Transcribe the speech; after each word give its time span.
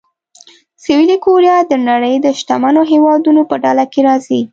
سویلي 0.83 1.17
کوریا 1.25 1.57
د 1.71 1.73
نړۍ 1.89 2.15
د 2.21 2.27
شتمنو 2.39 2.81
هېوادونو 2.91 3.41
په 3.49 3.55
ډله 3.63 3.83
کې 3.91 3.99
راځي. 4.07 4.41